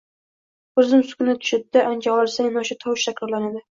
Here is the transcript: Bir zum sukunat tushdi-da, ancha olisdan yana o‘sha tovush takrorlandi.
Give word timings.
Bir 0.79 0.87
zum 0.93 1.03
sukunat 1.11 1.45
tushdi-da, 1.45 1.87
ancha 1.93 2.19
olisdan 2.19 2.53
yana 2.53 2.69
o‘sha 2.69 2.83
tovush 2.85 3.11
takrorlandi. 3.15 3.59